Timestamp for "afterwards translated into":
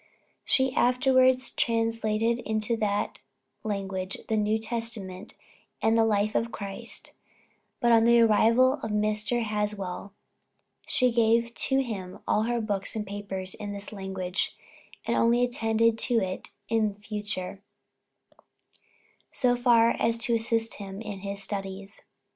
0.75-2.75